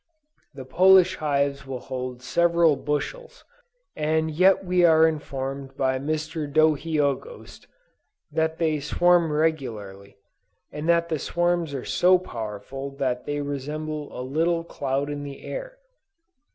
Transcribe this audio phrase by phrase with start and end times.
[0.55, 3.45] The Polish hives will hold several bushels,
[3.95, 6.51] and yet we are informed by Mr.
[6.51, 7.67] Dohiogost,
[8.31, 10.17] that they swarm regularly,
[10.71, 15.43] and that the swarms are so powerful that "they resemble a little cloud in the
[15.45, 15.77] air."